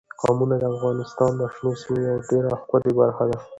قومونه 0.21 0.55
د 0.59 0.63
افغانستان 0.73 1.31
د 1.37 1.41
شنو 1.53 1.71
سیمو 1.81 2.01
یوه 2.07 2.21
ډېره 2.29 2.49
ښکلې 2.61 2.91
ښکلا 3.15 3.25
ده. 3.31 3.37